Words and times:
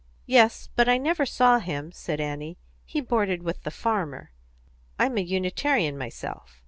"Yes; 0.25 0.67
but 0.75 0.89
I 0.89 0.97
never 0.97 1.27
saw 1.27 1.59
him," 1.59 1.91
said 1.91 2.19
Annie. 2.19 2.57
"He 2.85 3.01
boarded 3.01 3.43
with 3.43 3.61
the 3.61 3.69
farmer. 3.69 4.31
I'm 4.97 5.15
a 5.15 5.21
Unitarian 5.21 5.95
myself." 5.95 6.59